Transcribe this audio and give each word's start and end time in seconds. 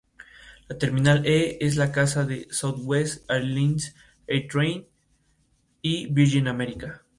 La 0.67 0.75
terminal 0.83 1.27
E 1.27 1.59
es 1.63 1.75
la 1.75 1.91
casa 1.91 2.25
de 2.25 2.47
Southwest 2.49 3.23
Airlines, 3.29 3.93
AirTran 4.27 4.87
y 5.83 6.07
Virgin 6.11 6.47
America. 6.47 7.05